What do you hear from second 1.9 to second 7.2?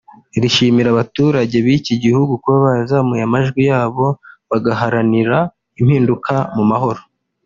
gihugu kuba barazamuye amajwi yabo bagaharanira impinduka mu mahoro